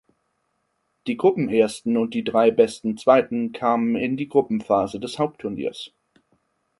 [1.05, 5.91] Die Gruppenersten und die drei besten Zweiten kamen in die Gruppenphase des Hauptturniers.